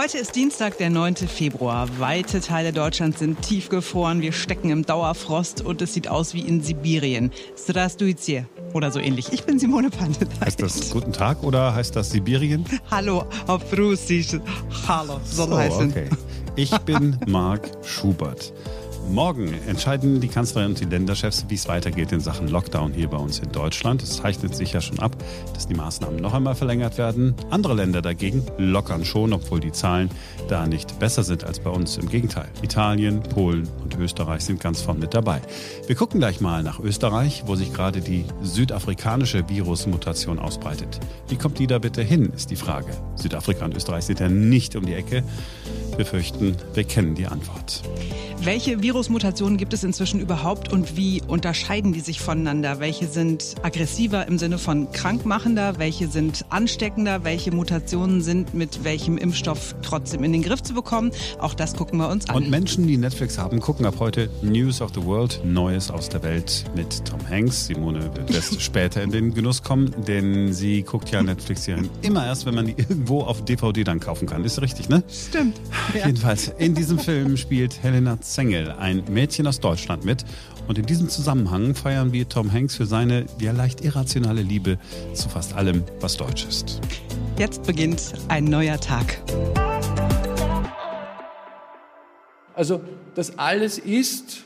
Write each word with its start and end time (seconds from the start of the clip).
Heute 0.00 0.18
ist 0.18 0.36
Dienstag, 0.36 0.78
der 0.78 0.90
9. 0.90 1.16
Februar. 1.16 1.88
Weite 1.98 2.40
Teile 2.40 2.72
Deutschlands 2.72 3.18
sind 3.18 3.42
tiefgefroren, 3.42 4.22
wir 4.22 4.30
stecken 4.30 4.70
im 4.70 4.86
Dauerfrost 4.86 5.64
und 5.64 5.82
es 5.82 5.92
sieht 5.92 6.06
aus 6.06 6.34
wie 6.34 6.42
in 6.42 6.62
Sibirien. 6.62 7.32
Strasduizie 7.56 8.44
oder 8.74 8.92
so 8.92 9.00
ähnlich. 9.00 9.32
Ich 9.32 9.42
bin 9.42 9.58
Simone 9.58 9.90
Pantet. 9.90 10.28
Heißt 10.40 10.62
das 10.62 10.90
Guten 10.90 11.12
Tag 11.12 11.42
oder 11.42 11.74
heißt 11.74 11.96
das 11.96 12.12
Sibirien? 12.12 12.64
Hallo, 12.88 13.24
auf 13.48 13.76
Russisch. 13.76 14.38
Hallo, 14.86 15.18
soll 15.24 15.48
so, 15.48 15.58
heißen. 15.58 15.90
Okay. 15.90 16.08
Ich 16.54 16.70
bin 16.82 17.18
Marc 17.26 17.68
Schubert. 17.84 18.52
Morgen 19.10 19.54
entscheiden 19.66 20.20
die 20.20 20.28
Kanzlerin 20.28 20.70
und 20.70 20.80
die 20.80 20.84
Länderchefs, 20.84 21.46
wie 21.48 21.54
es 21.54 21.66
weitergeht 21.66 22.12
in 22.12 22.20
Sachen 22.20 22.46
Lockdown 22.46 22.92
hier 22.92 23.08
bei 23.08 23.16
uns 23.16 23.38
in 23.38 23.50
Deutschland. 23.50 24.02
Es 24.02 24.18
zeichnet 24.18 24.54
sich 24.54 24.74
ja 24.74 24.82
schon 24.82 24.98
ab, 24.98 25.16
dass 25.54 25.66
die 25.66 25.74
Maßnahmen 25.74 26.20
noch 26.20 26.34
einmal 26.34 26.54
verlängert 26.54 26.98
werden. 26.98 27.34
Andere 27.48 27.74
Länder 27.74 28.02
dagegen 28.02 28.44
lockern 28.58 29.06
schon, 29.06 29.32
obwohl 29.32 29.60
die 29.60 29.72
Zahlen 29.72 30.10
da 30.48 30.66
nicht 30.66 30.98
besser 30.98 31.22
sind 31.22 31.44
als 31.44 31.60
bei 31.60 31.70
uns. 31.70 31.96
Im 31.96 32.08
Gegenteil. 32.08 32.48
Italien, 32.62 33.22
Polen 33.22 33.66
und 33.82 33.96
Österreich 33.98 34.42
sind 34.42 34.60
ganz 34.60 34.82
vorn 34.82 34.98
mit 34.98 35.14
dabei. 35.14 35.40
Wir 35.86 35.96
gucken 35.96 36.20
gleich 36.20 36.40
mal 36.40 36.62
nach 36.62 36.78
Österreich, 36.78 37.44
wo 37.46 37.56
sich 37.56 37.72
gerade 37.72 38.00
die 38.00 38.26
südafrikanische 38.42 39.48
Virusmutation 39.48 40.38
ausbreitet. 40.38 41.00
Wie 41.28 41.36
kommt 41.36 41.58
die 41.58 41.66
da 41.66 41.78
bitte 41.78 42.02
hin, 42.02 42.30
ist 42.36 42.50
die 42.50 42.56
Frage. 42.56 42.90
Südafrika 43.16 43.64
und 43.64 43.74
Österreich 43.74 44.04
sind 44.04 44.20
ja 44.20 44.28
nicht 44.28 44.76
um 44.76 44.84
die 44.84 44.94
Ecke. 44.94 45.24
Wir 45.96 46.06
fürchten, 46.06 46.54
wir 46.74 46.84
kennen 46.84 47.16
die 47.16 47.26
Antwort. 47.26 47.82
Welche 48.40 48.82
Virusmutationen 48.98 49.58
gibt 49.58 49.72
es 49.74 49.84
inzwischen 49.84 50.18
überhaupt 50.18 50.72
und 50.72 50.96
wie 50.96 51.22
unterscheiden 51.28 51.92
die 51.92 52.00
sich 52.00 52.20
voneinander? 52.20 52.80
Welche 52.80 53.06
sind 53.06 53.54
aggressiver 53.62 54.26
im 54.26 54.38
Sinne 54.38 54.58
von 54.58 54.90
krankmachender? 54.90 55.78
Welche 55.78 56.08
sind 56.08 56.44
ansteckender? 56.48 57.22
Welche 57.22 57.52
Mutationen 57.52 58.22
sind 58.22 58.54
mit 58.54 58.82
welchem 58.82 59.16
Impfstoff 59.16 59.76
trotzdem 59.82 60.24
in 60.24 60.32
den 60.32 60.42
Griff 60.42 60.64
zu 60.64 60.74
bekommen? 60.74 61.12
Auch 61.38 61.54
das 61.54 61.76
gucken 61.76 62.00
wir 62.00 62.08
uns 62.08 62.28
an. 62.28 62.34
Und 62.34 62.50
Menschen, 62.50 62.88
die 62.88 62.96
Netflix 62.96 63.38
haben, 63.38 63.60
gucken 63.60 63.86
ab 63.86 63.94
heute 64.00 64.30
News 64.42 64.82
of 64.82 64.90
the 64.92 65.04
World, 65.04 65.42
Neues 65.44 65.92
aus 65.92 66.08
der 66.08 66.24
Welt 66.24 66.64
mit 66.74 67.04
Tom 67.04 67.20
Hanks. 67.28 67.66
Simone 67.66 68.02
wird 68.16 68.32
erst 68.32 68.60
später 68.60 69.00
in 69.00 69.12
den 69.12 69.32
Genuss 69.32 69.62
kommen, 69.62 69.94
denn 70.08 70.52
sie 70.52 70.82
guckt 70.82 71.12
ja 71.12 71.22
Netflix-Serien 71.22 71.88
immer 72.02 72.26
erst, 72.26 72.46
wenn 72.46 72.56
man 72.56 72.66
die 72.66 72.74
irgendwo 72.76 73.20
auf 73.20 73.44
DVD 73.44 73.84
dann 73.84 74.00
kaufen 74.00 74.26
kann. 74.26 74.42
Ist 74.42 74.60
richtig, 74.60 74.88
ne? 74.88 75.04
Stimmt. 75.08 75.60
Ja. 75.94 76.06
Jedenfalls, 76.06 76.52
in 76.58 76.74
diesem 76.74 76.98
Film 76.98 77.36
spielt 77.36 77.80
Helena 77.80 78.20
Zengel, 78.20 78.72
ein 78.72 78.87
Mädchen 79.08 79.46
aus 79.46 79.60
Deutschland 79.60 80.04
mit. 80.04 80.24
Und 80.66 80.78
in 80.78 80.86
diesem 80.86 81.08
Zusammenhang 81.08 81.74
feiern 81.74 82.12
wir 82.12 82.28
Tom 82.28 82.52
Hanks 82.52 82.76
für 82.76 82.86
seine 82.86 83.26
ja 83.40 83.52
leicht 83.52 83.82
irrationale 83.82 84.42
Liebe 84.42 84.78
zu 85.14 85.28
fast 85.28 85.54
allem, 85.54 85.84
was 86.00 86.16
deutsch 86.16 86.46
ist. 86.46 86.80
Jetzt 87.38 87.64
beginnt 87.66 88.14
ein 88.28 88.44
neuer 88.44 88.78
Tag. 88.78 89.22
Also 92.54 92.80
das 93.14 93.38
alles 93.38 93.78
ist, 93.78 94.44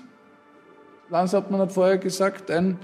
Lars 1.09 1.33
hat 1.33 1.51
man 1.51 1.61
hat 1.61 1.73
vorher 1.73 1.99
gesagt, 1.99 2.51
ein 2.51 2.79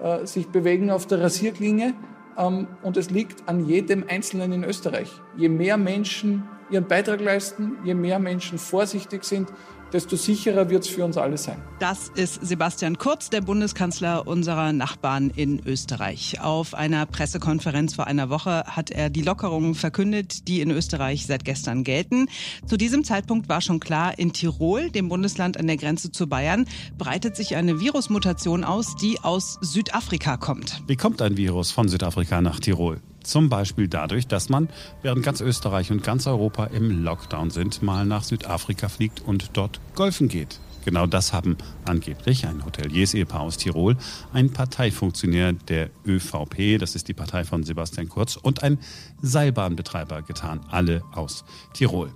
äh, 0.00 0.26
sich 0.26 0.46
bewegen 0.48 0.90
auf 0.90 1.06
der 1.06 1.20
Rasierklinge. 1.20 1.94
Ähm, 2.36 2.68
und 2.82 2.96
es 2.96 3.10
liegt 3.10 3.48
an 3.48 3.66
jedem 3.66 4.04
Einzelnen 4.08 4.52
in 4.52 4.64
Österreich. 4.64 5.10
Je 5.36 5.48
mehr 5.48 5.76
Menschen 5.76 6.44
ihren 6.70 6.86
Beitrag 6.86 7.20
leisten, 7.20 7.76
je 7.84 7.94
mehr 7.94 8.18
Menschen 8.18 8.58
vorsichtig 8.58 9.24
sind, 9.24 9.52
desto 9.92 10.16
sicherer 10.16 10.70
wird 10.70 10.84
es 10.84 10.88
für 10.88 11.04
uns 11.04 11.16
alle 11.16 11.38
sein. 11.38 11.56
Das 11.78 12.10
ist 12.14 12.46
Sebastian 12.46 12.98
Kurz, 12.98 13.30
der 13.30 13.40
Bundeskanzler 13.40 14.26
unserer 14.26 14.72
Nachbarn 14.72 15.30
in 15.30 15.60
Österreich. 15.64 16.40
Auf 16.40 16.74
einer 16.74 17.06
Pressekonferenz 17.06 17.94
vor 17.94 18.06
einer 18.06 18.30
Woche 18.30 18.64
hat 18.66 18.90
er 18.90 19.10
die 19.10 19.22
Lockerungen 19.22 19.74
verkündet, 19.74 20.48
die 20.48 20.60
in 20.60 20.70
Österreich 20.70 21.26
seit 21.26 21.44
gestern 21.44 21.84
gelten. 21.84 22.26
Zu 22.66 22.76
diesem 22.76 23.04
Zeitpunkt 23.04 23.48
war 23.48 23.60
schon 23.60 23.80
klar, 23.80 24.18
in 24.18 24.32
Tirol, 24.32 24.90
dem 24.90 25.08
Bundesland 25.08 25.58
an 25.58 25.66
der 25.66 25.76
Grenze 25.76 26.10
zu 26.10 26.28
Bayern, 26.28 26.66
breitet 26.96 27.36
sich 27.36 27.56
eine 27.56 27.80
Virusmutation 27.80 28.64
aus, 28.64 28.96
die 28.96 29.18
aus 29.22 29.58
Südafrika 29.60 30.36
kommt. 30.36 30.82
Wie 30.86 30.96
kommt 30.96 31.22
ein 31.22 31.36
Virus 31.36 31.70
von 31.70 31.88
Südafrika 31.88 32.40
nach 32.40 32.60
Tirol? 32.60 33.00
Zum 33.22 33.48
Beispiel 33.50 33.88
dadurch, 33.88 34.26
dass 34.26 34.48
man, 34.48 34.68
während 35.02 35.22
ganz 35.22 35.40
Österreich 35.40 35.90
und 35.90 36.02
ganz 36.02 36.26
Europa 36.26 36.64
im 36.66 37.02
Lockdown 37.02 37.50
sind, 37.50 37.82
mal 37.82 38.06
nach 38.06 38.22
Südafrika 38.22 38.88
fliegt 38.88 39.20
und 39.20 39.50
dort 39.52 39.77
golfen 39.94 40.28
geht. 40.28 40.60
Genau 40.84 41.06
das 41.06 41.34
haben 41.34 41.58
angeblich 41.84 42.46
ein 42.46 42.64
Hoteliers-Ehepaar 42.64 43.42
aus 43.42 43.58
Tirol, 43.58 43.96
ein 44.32 44.50
Parteifunktionär 44.50 45.52
der 45.52 45.90
ÖVP, 46.06 46.78
das 46.78 46.94
ist 46.94 47.08
die 47.08 47.14
Partei 47.14 47.44
von 47.44 47.62
Sebastian 47.62 48.08
Kurz, 48.08 48.36
und 48.36 48.62
ein 48.62 48.78
Seilbahnbetreiber 49.20 50.22
getan, 50.22 50.60
alle 50.70 51.02
aus 51.12 51.44
Tirol. 51.74 52.10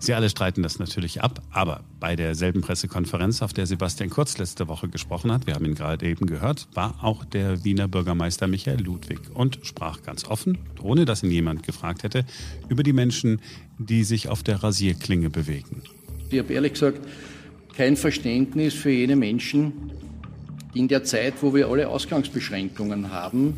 Sie 0.00 0.14
alle 0.14 0.30
streiten 0.30 0.64
das 0.64 0.80
natürlich 0.80 1.22
ab, 1.22 1.42
aber 1.50 1.84
bei 2.00 2.16
derselben 2.16 2.60
Pressekonferenz, 2.60 3.40
auf 3.42 3.52
der 3.52 3.66
Sebastian 3.66 4.10
Kurz 4.10 4.36
letzte 4.38 4.66
Woche 4.66 4.88
gesprochen 4.88 5.30
hat, 5.30 5.46
wir 5.46 5.54
haben 5.54 5.66
ihn 5.66 5.76
gerade 5.76 6.06
eben 6.06 6.26
gehört, 6.26 6.66
war 6.74 7.04
auch 7.04 7.24
der 7.24 7.62
Wiener 7.62 7.86
Bürgermeister 7.86 8.48
Michael 8.48 8.82
Ludwig 8.82 9.20
und 9.32 9.60
sprach 9.62 10.02
ganz 10.02 10.24
offen, 10.24 10.58
ohne 10.82 11.04
dass 11.04 11.22
ihn 11.22 11.30
jemand 11.30 11.62
gefragt 11.62 12.02
hätte, 12.02 12.24
über 12.68 12.82
die 12.82 12.92
Menschen, 12.92 13.40
die 13.78 14.02
sich 14.02 14.28
auf 14.28 14.42
der 14.42 14.62
Rasierklinge 14.62 15.30
bewegen. 15.30 15.82
Ich 16.30 16.38
habe 16.38 16.52
ehrlich 16.52 16.74
gesagt 16.74 17.00
kein 17.74 17.96
Verständnis 17.96 18.74
für 18.74 18.90
jene 18.90 19.16
Menschen, 19.16 19.72
die 20.74 20.80
in 20.80 20.88
der 20.88 21.04
Zeit, 21.04 21.34
wo 21.40 21.54
wir 21.54 21.68
alle 21.68 21.88
Ausgangsbeschränkungen 21.88 23.10
haben, 23.10 23.56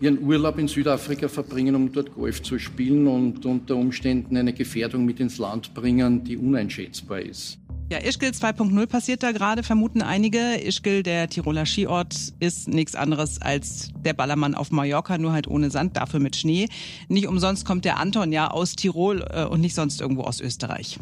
ihren 0.00 0.22
Urlaub 0.22 0.58
in 0.58 0.68
Südafrika 0.68 1.28
verbringen, 1.28 1.74
um 1.74 1.90
dort 1.90 2.14
Golf 2.14 2.42
zu 2.42 2.58
spielen 2.58 3.06
und 3.06 3.46
unter 3.46 3.76
Umständen 3.76 4.36
eine 4.36 4.52
Gefährdung 4.52 5.06
mit 5.06 5.20
ins 5.20 5.38
Land 5.38 5.72
bringen, 5.72 6.22
die 6.24 6.36
uneinschätzbar 6.36 7.20
ist. 7.20 7.58
Ja, 7.92 7.98
Ischgl 7.98 8.28
2.0 8.28 8.86
passiert 8.86 9.22
da 9.22 9.32
gerade, 9.32 9.62
vermuten 9.62 10.00
einige. 10.00 10.38
Ischgl, 10.66 11.02
der 11.02 11.28
Tiroler 11.28 11.66
Skiort, 11.66 12.16
ist 12.40 12.66
nichts 12.66 12.94
anderes 12.94 13.42
als 13.42 13.90
der 14.02 14.14
Ballermann 14.14 14.54
auf 14.54 14.70
Mallorca, 14.70 15.18
nur 15.18 15.32
halt 15.32 15.46
ohne 15.46 15.70
Sand, 15.70 15.98
dafür 15.98 16.18
mit 16.18 16.34
Schnee. 16.34 16.70
Nicht 17.08 17.28
umsonst 17.28 17.66
kommt 17.66 17.84
der 17.84 17.98
Anton 17.98 18.32
ja 18.32 18.50
aus 18.50 18.76
Tirol 18.76 19.22
äh, 19.28 19.44
und 19.44 19.60
nicht 19.60 19.74
sonst 19.74 20.00
irgendwo 20.00 20.22
aus 20.22 20.40
Österreich. 20.40 20.98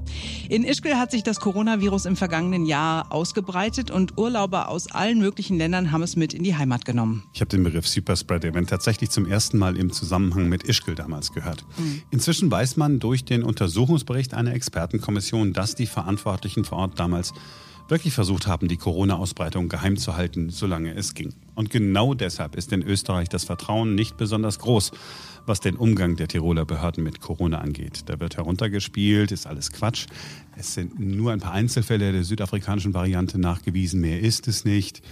In 0.49 0.65
Ischgl 0.65 0.97
hat 0.97 1.13
sich 1.13 1.23
das 1.23 1.39
Coronavirus 1.39 2.07
im 2.07 2.17
vergangenen 2.17 2.67
Jahr 2.67 3.13
ausgebreitet 3.13 3.93
und 3.93 4.19
Urlauber 4.19 4.69
aus 4.69 4.91
allen 4.91 5.21
möglichen 5.21 5.59
Ländern 5.59 5.93
haben 5.93 6.03
es 6.03 6.17
mit 6.17 6.35
in 6.35 6.43
die 6.43 6.57
Heimat 6.57 6.85
genommen. 6.85 7.23
Ich 7.33 7.41
habe 7.41 7.51
den 7.51 7.63
Begriff 7.63 7.87
Superspread 7.87 8.45
Event 8.45 8.69
tatsächlich 8.69 9.11
zum 9.11 9.27
ersten 9.27 9.59
Mal 9.59 9.77
im 9.77 9.93
Zusammenhang 9.93 10.49
mit 10.49 10.65
Ischgl 10.65 10.97
damals 10.97 11.31
gehört. 11.31 11.65
Mhm. 11.79 12.03
Inzwischen 12.11 12.51
weiß 12.51 12.77
man 12.77 12.99
durch 12.99 13.25
den 13.25 13.45
Untersuchungsbericht 13.45 14.35
einer 14.35 14.55
Expertenkommission, 14.55 15.53
dass 15.53 15.77
die 15.77 15.87
Verantwortlichen 15.87 16.65
vor 16.65 16.80
Ort 16.81 16.99
damals 16.99 17.33
wirklich 17.89 18.15
versucht 18.15 18.47
haben, 18.47 18.69
die 18.69 18.77
Corona-Ausbreitung 18.77 19.69
geheim 19.69 19.97
zu 19.97 20.17
halten, 20.17 20.51
solange 20.51 20.95
es 20.95 21.15
ging. 21.15 21.35
Und 21.55 21.71
genau 21.71 22.15
deshalb 22.15 22.55
ist 22.57 22.73
in 22.73 22.83
Österreich 22.83 23.29
das 23.29 23.45
Vertrauen 23.45 23.95
nicht 23.95 24.17
besonders 24.17 24.61
groß, 24.61 24.93
was 25.47 25.61
den 25.61 25.77
Umgang 25.77 26.17
der 26.17 26.29
Tiroler 26.29 26.65
Behörden 26.65 27.03
mit 27.03 27.21
Corona 27.21 27.59
angeht. 27.59 28.03
Da 28.07 28.21
wird 28.21 28.37
heruntergespielt, 28.37 29.33
ist 29.33 29.47
alles 29.47 29.73
Quatsch. 29.73 30.07
Es 30.57 30.75
sind 30.75 31.01
nur 31.01 31.33
ein 31.33 31.41
paar 31.41 31.53
Einzelfälle 31.53 32.13
der 32.13 32.25
südafrikanischen 32.25 32.95
Variante 32.95 33.39
nachgewiesen, 33.39 34.01
mehr 34.01 34.21
ist 34.21 34.47
es 34.47 34.65
nicht. 34.65 35.03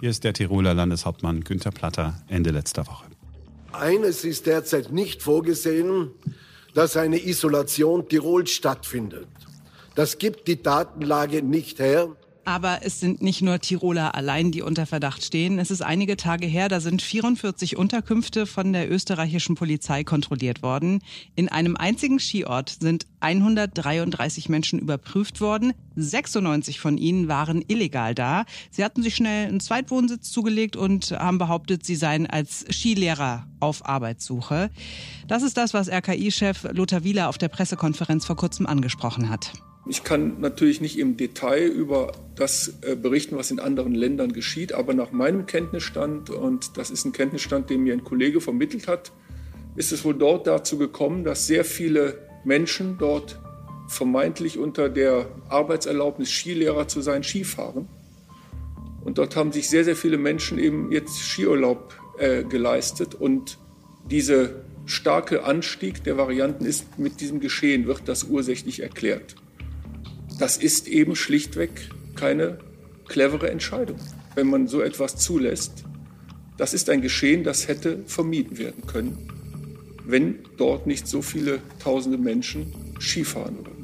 Hier 0.00 0.10
ist 0.10 0.22
der 0.22 0.32
Tiroler 0.32 0.74
Landeshauptmann 0.74 1.42
Günther 1.42 1.72
Platter 1.72 2.22
Ende 2.28 2.50
letzter 2.50 2.86
Woche. 2.86 3.06
Eines 3.72 4.24
ist 4.24 4.46
derzeit 4.46 4.92
nicht 4.92 5.22
vorgesehen, 5.22 6.10
dass 6.74 6.96
eine 6.96 7.18
Isolation 7.24 8.08
Tirols 8.08 8.50
stattfindet. 8.50 9.26
Das 9.98 10.18
gibt 10.18 10.46
die 10.46 10.62
Datenlage 10.62 11.42
nicht 11.42 11.80
her. 11.80 12.14
Aber 12.44 12.82
es 12.82 13.00
sind 13.00 13.20
nicht 13.20 13.42
nur 13.42 13.58
Tiroler 13.58 14.14
allein, 14.14 14.52
die 14.52 14.62
unter 14.62 14.86
Verdacht 14.86 15.24
stehen. 15.24 15.58
Es 15.58 15.72
ist 15.72 15.82
einige 15.82 16.16
Tage 16.16 16.46
her, 16.46 16.68
da 16.68 16.78
sind 16.78 17.02
44 17.02 17.76
Unterkünfte 17.76 18.46
von 18.46 18.72
der 18.72 18.88
österreichischen 18.88 19.56
Polizei 19.56 20.04
kontrolliert 20.04 20.62
worden. 20.62 21.02
In 21.34 21.48
einem 21.48 21.76
einzigen 21.76 22.20
Skiort 22.20 22.76
sind 22.80 23.08
133 23.18 24.48
Menschen 24.48 24.78
überprüft 24.78 25.40
worden. 25.40 25.72
96 25.96 26.78
von 26.78 26.96
ihnen 26.96 27.26
waren 27.26 27.64
illegal 27.66 28.14
da. 28.14 28.44
Sie 28.70 28.84
hatten 28.84 29.02
sich 29.02 29.16
schnell 29.16 29.48
einen 29.48 29.58
Zweitwohnsitz 29.58 30.30
zugelegt 30.30 30.76
und 30.76 31.10
haben 31.10 31.38
behauptet, 31.38 31.84
sie 31.84 31.96
seien 31.96 32.28
als 32.28 32.64
Skilehrer 32.70 33.48
auf 33.58 33.84
Arbeitssuche. 33.84 34.70
Das 35.26 35.42
ist 35.42 35.56
das, 35.56 35.74
was 35.74 35.88
RKI-Chef 35.88 36.68
Lothar 36.70 37.02
Wieler 37.02 37.28
auf 37.28 37.36
der 37.36 37.48
Pressekonferenz 37.48 38.24
vor 38.24 38.36
kurzem 38.36 38.64
angesprochen 38.64 39.28
hat. 39.28 39.54
Ich 39.90 40.04
kann 40.04 40.38
natürlich 40.40 40.82
nicht 40.82 40.98
im 40.98 41.16
Detail 41.16 41.66
über 41.66 42.12
das 42.36 42.74
äh, 42.82 42.94
berichten, 42.94 43.36
was 43.38 43.50
in 43.50 43.58
anderen 43.58 43.94
Ländern 43.94 44.32
geschieht, 44.32 44.74
aber 44.74 44.92
nach 44.92 45.12
meinem 45.12 45.46
Kenntnisstand, 45.46 46.28
und 46.28 46.76
das 46.76 46.90
ist 46.90 47.06
ein 47.06 47.12
Kenntnisstand, 47.12 47.70
den 47.70 47.84
mir 47.84 47.94
ein 47.94 48.04
Kollege 48.04 48.42
vermittelt 48.42 48.86
hat, 48.86 49.12
ist 49.76 49.90
es 49.90 50.04
wohl 50.04 50.14
dort 50.14 50.46
dazu 50.46 50.76
gekommen, 50.76 51.24
dass 51.24 51.46
sehr 51.46 51.64
viele 51.64 52.18
Menschen 52.44 52.98
dort 52.98 53.40
vermeintlich 53.88 54.58
unter 54.58 54.90
der 54.90 55.26
Arbeitserlaubnis 55.48 56.30
Skilehrer 56.30 56.86
zu 56.86 57.00
sein, 57.00 57.22
Skifahren. 57.22 57.88
Und 59.02 59.16
dort 59.16 59.36
haben 59.36 59.52
sich 59.52 59.70
sehr, 59.70 59.84
sehr 59.84 59.96
viele 59.96 60.18
Menschen 60.18 60.58
eben 60.58 60.92
jetzt 60.92 61.18
Skiurlaub 61.18 61.94
äh, 62.18 62.44
geleistet 62.44 63.14
und 63.14 63.56
diese 64.10 64.64
starke 64.84 65.44
Anstieg 65.44 66.04
der 66.04 66.18
Varianten 66.18 66.66
ist 66.66 66.98
mit 66.98 67.22
diesem 67.22 67.40
Geschehen, 67.40 67.86
wird 67.86 68.02
das 68.04 68.24
ursächlich 68.24 68.82
erklärt. 68.82 69.34
Das 70.38 70.56
ist 70.56 70.86
eben 70.86 71.16
schlichtweg 71.16 71.70
keine 72.14 72.58
clevere 73.08 73.50
Entscheidung, 73.50 73.98
wenn 74.36 74.46
man 74.46 74.68
so 74.68 74.80
etwas 74.82 75.16
zulässt. 75.16 75.84
Das 76.56 76.74
ist 76.74 76.90
ein 76.90 77.02
Geschehen, 77.02 77.42
das 77.42 77.66
hätte 77.66 78.04
vermieden 78.06 78.56
werden 78.56 78.86
können, 78.86 79.28
wenn 80.04 80.38
dort 80.56 80.86
nicht 80.86 81.08
so 81.08 81.22
viele 81.22 81.60
tausende 81.82 82.18
Menschen 82.18 82.72
Skifahren 83.00 83.56
würden. 83.58 83.77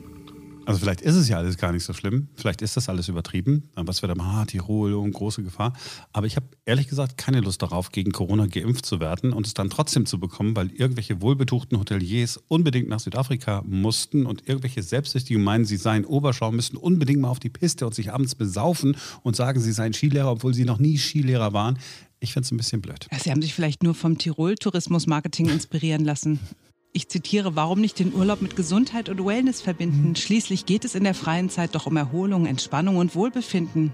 Also 0.66 0.80
vielleicht 0.80 1.00
ist 1.00 1.14
es 1.14 1.28
ja 1.28 1.38
alles 1.38 1.56
gar 1.56 1.72
nicht 1.72 1.84
so 1.84 1.92
schlimm. 1.92 2.28
Vielleicht 2.34 2.62
ist 2.62 2.76
das 2.76 2.88
alles 2.88 3.08
übertrieben. 3.08 3.70
Aber 3.74 3.90
es 3.90 4.02
wird 4.02 4.12
immer, 4.12 4.24
ah, 4.24 4.44
Tirol 4.44 4.94
und 4.94 5.12
große 5.12 5.42
Gefahr. 5.42 5.72
Aber 6.12 6.26
ich 6.26 6.36
habe 6.36 6.46
ehrlich 6.64 6.88
gesagt 6.88 7.18
keine 7.18 7.40
Lust 7.40 7.62
darauf, 7.62 7.90
gegen 7.90 8.12
Corona 8.12 8.46
geimpft 8.46 8.86
zu 8.86 9.00
werden 9.00 9.32
und 9.32 9.46
es 9.46 9.54
dann 9.54 9.70
trotzdem 9.70 10.06
zu 10.06 10.18
bekommen, 10.18 10.56
weil 10.56 10.70
irgendwelche 10.70 11.20
wohlbetuchten 11.20 11.78
Hoteliers 11.78 12.38
unbedingt 12.48 12.88
nach 12.88 13.00
Südafrika 13.00 13.62
mussten 13.66 14.26
und 14.26 14.48
irgendwelche 14.48 14.82
Selbstsüchtigen 14.82 15.42
meinen, 15.42 15.64
sie 15.64 15.76
seien 15.76 16.04
Oberschau, 16.04 16.50
müssten 16.52 16.76
unbedingt 16.76 17.20
mal 17.20 17.28
auf 17.28 17.40
die 17.40 17.50
Piste 17.50 17.86
und 17.86 17.94
sich 17.94 18.12
abends 18.12 18.34
besaufen 18.34 18.96
und 19.22 19.36
sagen, 19.36 19.60
sie 19.60 19.72
seien 19.72 19.92
Skilehrer, 19.92 20.30
obwohl 20.30 20.54
sie 20.54 20.64
noch 20.64 20.78
nie 20.78 20.98
Skilehrer 20.98 21.52
waren. 21.52 21.78
Ich 22.20 22.32
finde 22.32 22.46
es 22.46 22.52
ein 22.52 22.56
bisschen 22.56 22.80
blöd. 22.80 23.06
Sie 23.22 23.30
haben 23.30 23.42
sich 23.42 23.52
vielleicht 23.52 23.82
nur 23.82 23.94
vom 23.94 24.16
Tirol-Tourismus-Marketing 24.16 25.50
inspirieren 25.50 26.04
lassen 26.04 26.38
ich 26.94 27.08
zitiere, 27.08 27.56
warum 27.56 27.80
nicht 27.80 27.98
den 27.98 28.14
Urlaub 28.14 28.40
mit 28.40 28.54
Gesundheit 28.54 29.08
und 29.08 29.22
Wellness 29.26 29.60
verbinden? 29.60 30.10
Mhm. 30.10 30.14
Schließlich 30.14 30.64
geht 30.64 30.84
es 30.84 30.94
in 30.94 31.02
der 31.02 31.12
freien 31.12 31.50
Zeit 31.50 31.74
doch 31.74 31.86
um 31.86 31.96
Erholung, 31.96 32.46
Entspannung 32.46 32.96
und 32.96 33.16
Wohlbefinden. 33.16 33.92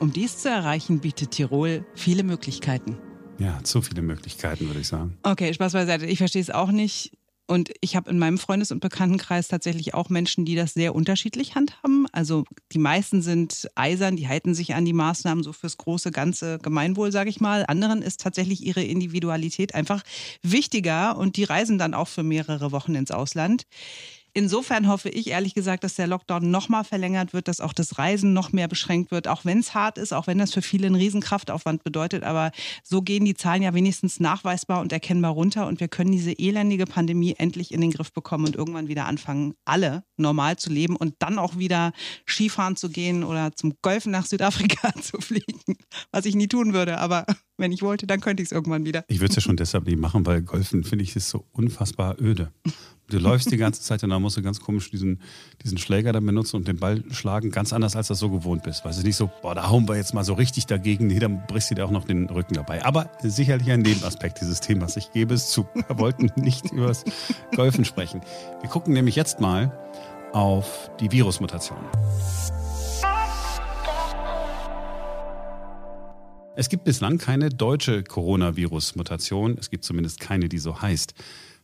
Um 0.00 0.12
dies 0.12 0.38
zu 0.38 0.48
erreichen, 0.48 1.00
bietet 1.00 1.32
Tirol 1.32 1.84
viele 1.94 2.22
Möglichkeiten. 2.22 2.96
Ja, 3.38 3.62
zu 3.62 3.82
viele 3.82 4.00
Möglichkeiten, 4.00 4.66
würde 4.66 4.80
ich 4.80 4.88
sagen. 4.88 5.18
Okay, 5.22 5.52
Spaß 5.52 5.74
beiseite. 5.74 6.06
Ich 6.06 6.18
verstehe 6.18 6.40
es 6.40 6.50
auch 6.50 6.70
nicht. 6.70 7.12
Und 7.46 7.72
ich 7.80 7.96
habe 7.96 8.08
in 8.08 8.18
meinem 8.18 8.38
Freundes- 8.38 8.70
und 8.70 8.80
Bekanntenkreis 8.80 9.48
tatsächlich 9.48 9.94
auch 9.94 10.08
Menschen, 10.08 10.44
die 10.44 10.54
das 10.54 10.74
sehr 10.74 10.94
unterschiedlich 10.94 11.54
handhaben. 11.54 12.06
Also 12.12 12.44
die 12.72 12.78
meisten 12.78 13.20
sind 13.20 13.68
eisern, 13.74 14.16
die 14.16 14.28
halten 14.28 14.54
sich 14.54 14.74
an 14.74 14.84
die 14.84 14.92
Maßnahmen 14.92 15.42
so 15.42 15.52
fürs 15.52 15.76
große 15.76 16.12
ganze 16.12 16.58
Gemeinwohl, 16.58 17.12
sage 17.12 17.30
ich 17.30 17.40
mal. 17.40 17.64
Anderen 17.66 18.00
ist 18.00 18.20
tatsächlich 18.20 18.64
ihre 18.64 18.82
Individualität 18.82 19.74
einfach 19.74 20.02
wichtiger 20.42 21.16
und 21.18 21.36
die 21.36 21.44
reisen 21.44 21.78
dann 21.78 21.94
auch 21.94 22.08
für 22.08 22.22
mehrere 22.22 22.72
Wochen 22.72 22.94
ins 22.94 23.10
Ausland. 23.10 23.66
Insofern 24.34 24.88
hoffe 24.88 25.10
ich 25.10 25.28
ehrlich 25.28 25.52
gesagt, 25.52 25.84
dass 25.84 25.94
der 25.94 26.06
Lockdown 26.06 26.50
nochmal 26.50 26.84
verlängert 26.84 27.34
wird, 27.34 27.48
dass 27.48 27.60
auch 27.60 27.74
das 27.74 27.98
Reisen 27.98 28.32
noch 28.32 28.52
mehr 28.52 28.66
beschränkt 28.66 29.10
wird, 29.10 29.28
auch 29.28 29.44
wenn 29.44 29.58
es 29.58 29.74
hart 29.74 29.98
ist, 29.98 30.14
auch 30.14 30.26
wenn 30.26 30.38
das 30.38 30.54
für 30.54 30.62
viele 30.62 30.86
einen 30.86 30.94
Riesenkraftaufwand 30.94 31.84
bedeutet. 31.84 32.24
Aber 32.24 32.50
so 32.82 33.02
gehen 33.02 33.26
die 33.26 33.34
Zahlen 33.34 33.62
ja 33.62 33.74
wenigstens 33.74 34.20
nachweisbar 34.20 34.80
und 34.80 34.90
erkennbar 34.90 35.32
runter 35.32 35.66
und 35.66 35.80
wir 35.80 35.88
können 35.88 36.12
diese 36.12 36.32
elendige 36.32 36.86
Pandemie 36.86 37.34
endlich 37.36 37.72
in 37.72 37.82
den 37.82 37.90
Griff 37.90 38.10
bekommen 38.12 38.46
und 38.46 38.56
irgendwann 38.56 38.88
wieder 38.88 39.04
anfangen, 39.04 39.54
alle 39.66 40.02
normal 40.16 40.56
zu 40.56 40.70
leben 40.70 40.96
und 40.96 41.14
dann 41.18 41.38
auch 41.38 41.58
wieder 41.58 41.92
Skifahren 42.26 42.76
zu 42.76 42.88
gehen 42.88 43.24
oder 43.24 43.54
zum 43.54 43.74
Golfen 43.82 44.12
nach 44.12 44.24
Südafrika 44.24 44.94
zu 45.02 45.20
fliegen, 45.20 45.76
was 46.10 46.24
ich 46.24 46.34
nie 46.34 46.48
tun 46.48 46.72
würde. 46.72 46.98
Aber 46.98 47.26
wenn 47.58 47.72
ich 47.72 47.82
wollte, 47.82 48.06
dann 48.06 48.20
könnte 48.20 48.42
ich 48.42 48.48
es 48.48 48.52
irgendwann 48.52 48.84
wieder. 48.84 49.04
Ich 49.08 49.20
würde 49.20 49.30
es 49.30 49.36
ja 49.36 49.42
schon 49.42 49.56
deshalb 49.56 49.86
nicht 49.86 49.98
machen, 49.98 50.26
weil 50.26 50.42
Golfen 50.42 50.84
finde 50.84 51.04
ich 51.04 51.14
ist 51.16 51.28
so 51.28 51.44
unfassbar 51.52 52.20
öde. 52.20 52.52
Du 53.08 53.18
läufst 53.18 53.52
die 53.52 53.58
ganze 53.58 53.82
Zeit 53.82 54.02
und 54.04 54.10
dann 54.10 54.22
musst 54.22 54.38
du 54.38 54.42
ganz 54.42 54.60
komisch 54.60 54.90
diesen, 54.90 55.20
diesen 55.62 55.76
Schläger 55.76 56.12
dann 56.12 56.24
benutzen 56.24 56.56
und 56.56 56.66
den 56.66 56.78
Ball 56.78 57.04
schlagen, 57.10 57.50
ganz 57.50 57.74
anders, 57.74 57.94
als 57.94 58.06
du 58.06 58.12
das 58.12 58.20
so 58.20 58.30
gewohnt 58.30 58.62
bist. 58.62 58.86
Weißt 58.86 59.00
du, 59.00 59.06
nicht 59.06 59.16
so, 59.16 59.30
boah, 59.42 59.54
da 59.54 59.68
hauen 59.68 59.86
wir 59.86 59.96
jetzt 59.96 60.14
mal 60.14 60.24
so 60.24 60.32
richtig 60.32 60.64
dagegen, 60.64 61.08
nee, 61.08 61.18
dann 61.18 61.46
brichst 61.46 61.70
du 61.70 61.74
dir 61.74 61.84
auch 61.84 61.90
noch 61.90 62.06
den 62.06 62.30
Rücken 62.30 62.54
dabei. 62.54 62.82
Aber 62.84 63.10
sicherlich 63.22 63.70
ein 63.70 63.82
Nebenaspekt 63.82 64.40
dieses 64.40 64.60
Themas. 64.60 64.96
Ich 64.96 65.12
gebe 65.12 65.34
es 65.34 65.50
zu. 65.50 65.66
Wir 65.74 65.98
wollten 65.98 66.30
nicht 66.36 66.64
über 66.72 66.86
das 66.86 67.04
Golfen 67.54 67.84
sprechen. 67.84 68.22
Wir 68.62 68.70
gucken 68.70 68.94
nämlich 68.94 69.16
jetzt 69.16 69.40
mal 69.40 69.76
auf 70.32 70.90
die 71.00 71.12
Virusmutation. 71.12 71.78
Es 76.54 76.68
gibt 76.68 76.84
bislang 76.84 77.16
keine 77.16 77.48
deutsche 77.48 78.02
Coronavirus-Mutation. 78.04 79.56
Es 79.58 79.70
gibt 79.70 79.84
zumindest 79.84 80.20
keine, 80.20 80.50
die 80.50 80.58
so 80.58 80.82
heißt. 80.82 81.14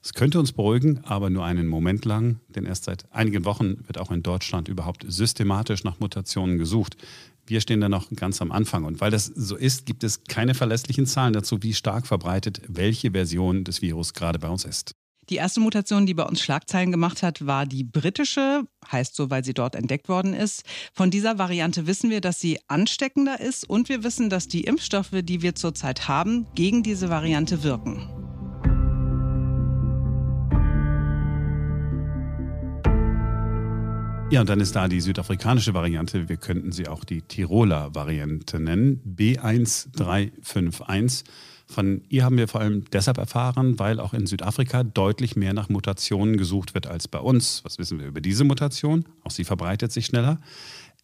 Es 0.03 0.15
könnte 0.15 0.41
uns 0.41 0.53
beruhigen, 0.53 1.01
aber 1.05 1.29
nur 1.29 1.45
einen 1.45 1.67
Moment 1.67 2.07
lang, 2.07 2.41
denn 2.49 2.65
erst 2.65 2.85
seit 2.85 3.05
einigen 3.13 3.45
Wochen 3.45 3.87
wird 3.87 3.99
auch 3.99 4.11
in 4.11 4.23
Deutschland 4.23 4.67
überhaupt 4.67 5.05
systematisch 5.07 5.85
nach 5.85 6.01
Mutationen 6.01 6.57
gesucht. 6.57 6.97
Wir 7.47 7.61
stehen 7.61 7.83
da 7.83 7.91
noch 7.91 8.09
ganz 8.17 8.41
am 8.41 8.51
Anfang. 8.51 8.85
Und 8.85 9.03
weil 9.03 9.11
das 9.11 9.27
so 9.27 9.57
ist, 9.57 9.85
gibt 9.85 10.05
es 10.05 10.25
keine 10.25 10.55
verlässlichen 10.55 11.05
Zahlen 11.05 11.35
dazu, 11.35 11.63
wie 11.63 11.75
stark 11.75 12.07
verbreitet 12.07 12.63
welche 12.67 13.11
Version 13.11 13.65
des 13.65 13.83
Virus 13.83 14.15
gerade 14.15 14.39
bei 14.39 14.49
uns 14.49 14.65
ist. 14.65 14.93
Die 15.29 15.37
erste 15.37 15.61
Mutation, 15.61 16.07
die 16.07 16.15
bei 16.15 16.23
uns 16.23 16.41
Schlagzeilen 16.41 16.91
gemacht 16.91 17.23
hat, 17.23 17.45
war 17.45 17.67
die 17.67 17.85
britische, 17.85 18.63
heißt 18.91 19.15
so, 19.15 19.29
weil 19.29 19.45
sie 19.45 19.53
dort 19.53 19.75
entdeckt 19.75 20.09
worden 20.09 20.33
ist. 20.33 20.63
Von 20.95 21.11
dieser 21.11 21.39
Variante 21.39 21.87
wissen 21.87 22.09
wir, 22.09 22.23
dass 22.23 22.41
sie 22.41 22.59
ansteckender 22.67 23.39
ist 23.39 23.69
und 23.69 23.91
wir 23.91 24.03
wissen, 24.05 24.31
dass 24.31 24.49
die 24.49 24.65
Impfstoffe, 24.65 25.13
die 25.13 25.43
wir 25.43 25.55
zurzeit 25.55 26.09
haben, 26.09 26.47
gegen 26.55 26.83
diese 26.83 27.11
Variante 27.11 27.63
wirken. 27.63 28.09
Ja, 34.31 34.41
und 34.41 34.49
dann 34.49 34.61
ist 34.61 34.77
da 34.77 34.89
die 34.89 35.03
südafrikanische 35.03 35.75
Variante. 35.75 36.31
Wir 36.31 36.39
könnten 36.39 36.73
sie 36.73 36.89
auch 36.89 37.05
die 37.05 37.21
Tiroler 37.21 37.95
Variante 37.95 38.61
nennen. 38.61 39.03
B1351. 39.07 41.25
Von 41.71 42.03
ihr 42.09 42.25
haben 42.25 42.39
wir 42.39 42.49
vor 42.49 42.63
allem 42.63 42.85
deshalb 42.93 43.19
erfahren, 43.19 43.79
weil 43.79 44.01
auch 44.01 44.15
in 44.15 44.27
Südafrika 44.27 44.85
deutlich 44.85 45.37
mehr 45.37 45.53
nach 45.53 45.69
Mutationen 45.69 46.39
gesucht 46.39 46.75
wird 46.75 46.87
als 46.87 47.09
bei 47.09 47.19
uns. 47.19 47.63
Was 47.63 47.79
wissen 47.79 48.01
wir 48.01 48.07
über 48.07 48.23
diese 48.23 48.45
Mutation? 48.45 49.05
Auch 49.23 49.31
sie 49.31 49.45
verbreitet 49.45 49.93
sich 49.93 50.07
schneller. 50.07 50.41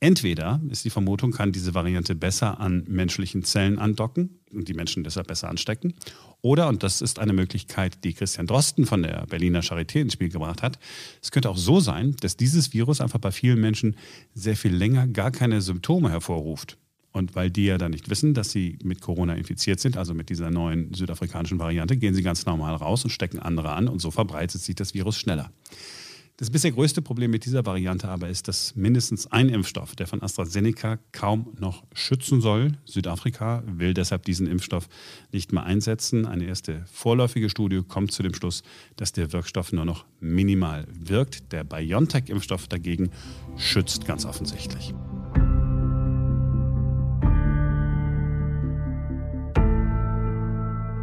Entweder 0.00 0.60
ist 0.70 0.84
die 0.84 0.90
Vermutung, 0.90 1.32
kann 1.32 1.52
diese 1.52 1.74
Variante 1.74 2.14
besser 2.14 2.60
an 2.60 2.84
menschlichen 2.88 3.44
Zellen 3.44 3.78
andocken 3.78 4.40
und 4.52 4.68
die 4.68 4.74
Menschen 4.74 5.04
deshalb 5.04 5.28
besser 5.28 5.48
anstecken. 5.48 5.94
Oder, 6.40 6.68
und 6.68 6.82
das 6.82 7.00
ist 7.00 7.18
eine 7.18 7.32
Möglichkeit, 7.32 8.02
die 8.02 8.14
Christian 8.14 8.46
Drosten 8.46 8.86
von 8.86 9.02
der 9.02 9.26
Berliner 9.26 9.60
Charité 9.60 10.00
ins 10.00 10.14
Spiel 10.14 10.30
gebracht 10.30 10.62
hat, 10.62 10.78
es 11.22 11.30
könnte 11.30 11.48
auch 11.48 11.56
so 11.56 11.78
sein, 11.78 12.16
dass 12.20 12.36
dieses 12.36 12.72
Virus 12.72 13.00
einfach 13.00 13.20
bei 13.20 13.32
vielen 13.32 13.60
Menschen 13.60 13.96
sehr 14.34 14.56
viel 14.56 14.74
länger 14.74 15.06
gar 15.06 15.30
keine 15.30 15.60
Symptome 15.60 16.10
hervorruft. 16.10 16.78
Und 17.14 17.36
weil 17.36 17.48
die 17.48 17.66
ja 17.66 17.78
dann 17.78 17.92
nicht 17.92 18.10
wissen, 18.10 18.34
dass 18.34 18.50
sie 18.50 18.76
mit 18.82 19.00
Corona 19.00 19.34
infiziert 19.34 19.78
sind, 19.78 19.96
also 19.96 20.14
mit 20.14 20.30
dieser 20.30 20.50
neuen 20.50 20.92
südafrikanischen 20.92 21.60
Variante, 21.60 21.96
gehen 21.96 22.12
sie 22.12 22.24
ganz 22.24 22.44
normal 22.44 22.74
raus 22.74 23.04
und 23.04 23.10
stecken 23.10 23.38
andere 23.38 23.70
an 23.70 23.86
und 23.86 24.00
so 24.00 24.10
verbreitet 24.10 24.60
sich 24.60 24.74
das 24.74 24.94
Virus 24.94 25.16
schneller. 25.16 25.52
Das 26.36 26.50
bisher 26.50 26.72
größte 26.72 27.00
Problem 27.02 27.30
mit 27.30 27.44
dieser 27.44 27.64
Variante 27.64 28.08
aber 28.08 28.28
ist, 28.28 28.48
dass 28.48 28.74
mindestens 28.74 29.30
ein 29.30 29.48
Impfstoff, 29.48 29.94
der 29.94 30.08
von 30.08 30.20
AstraZeneca 30.20 30.98
kaum 31.12 31.52
noch 31.60 31.84
schützen 31.94 32.40
soll. 32.40 32.72
Südafrika 32.84 33.62
will 33.64 33.94
deshalb 33.94 34.24
diesen 34.24 34.48
Impfstoff 34.48 34.88
nicht 35.30 35.52
mehr 35.52 35.62
einsetzen. 35.62 36.26
Eine 36.26 36.46
erste 36.46 36.84
vorläufige 36.90 37.48
Studie 37.48 37.82
kommt 37.86 38.10
zu 38.10 38.24
dem 38.24 38.34
Schluss, 38.34 38.64
dass 38.96 39.12
der 39.12 39.32
Wirkstoff 39.32 39.72
nur 39.72 39.84
noch 39.84 40.04
minimal 40.18 40.88
wirkt. 40.90 41.52
Der 41.52 41.62
BioNTech-Impfstoff 41.62 42.66
dagegen 42.66 43.10
schützt 43.56 44.04
ganz 44.04 44.24
offensichtlich. 44.24 44.92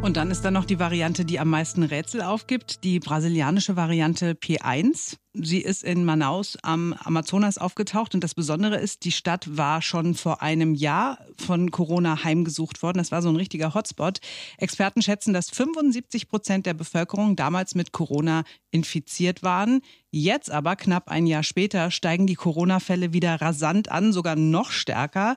Und 0.02 0.16
dann 0.16 0.32
ist 0.32 0.44
da 0.44 0.50
noch 0.50 0.64
die 0.64 0.80
Variante, 0.80 1.24
die 1.24 1.38
am 1.38 1.48
meisten 1.48 1.84
Rätsel 1.84 2.22
aufgibt, 2.22 2.82
die 2.82 2.98
brasilianische 2.98 3.76
Variante 3.76 4.32
P1. 4.32 5.16
Sie 5.32 5.60
ist 5.60 5.84
in 5.84 6.04
Manaus 6.04 6.58
am 6.62 6.92
Amazonas 6.92 7.56
aufgetaucht 7.56 8.12
und 8.14 8.24
das 8.24 8.34
Besondere 8.34 8.76
ist, 8.78 9.04
die 9.04 9.12
Stadt 9.12 9.56
war 9.56 9.80
schon 9.80 10.14
vor 10.14 10.42
einem 10.42 10.74
Jahr 10.74 11.18
von 11.38 11.70
Corona 11.70 12.24
heimgesucht 12.24 12.82
worden. 12.82 12.98
Das 12.98 13.12
war 13.12 13.22
so 13.22 13.28
ein 13.28 13.36
richtiger 13.36 13.74
Hotspot. 13.74 14.18
Experten 14.58 15.02
schätzen, 15.02 15.32
dass 15.32 15.50
75 15.50 16.28
Prozent 16.28 16.66
der 16.66 16.74
Bevölkerung 16.74 17.36
damals 17.36 17.76
mit 17.76 17.92
Corona 17.92 18.42
infiziert 18.72 19.44
waren. 19.44 19.82
Jetzt 20.10 20.50
aber, 20.50 20.74
knapp 20.76 21.08
ein 21.08 21.26
Jahr 21.26 21.44
später, 21.44 21.92
steigen 21.92 22.26
die 22.26 22.34
Corona-Fälle 22.34 23.12
wieder 23.12 23.40
rasant 23.40 23.90
an, 23.90 24.12
sogar 24.12 24.34
noch 24.36 24.72
stärker. 24.72 25.36